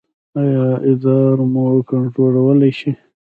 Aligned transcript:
ایا 0.39 0.67
ادرار 0.89 1.37
مو 1.51 1.65
کنټرولولی 1.89 2.71
شئ؟ 2.79 2.91